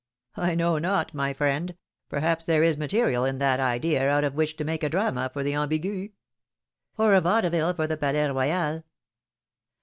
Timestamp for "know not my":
0.55-1.31